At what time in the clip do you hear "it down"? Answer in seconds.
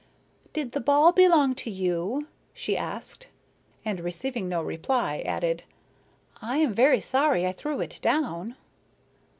7.81-8.55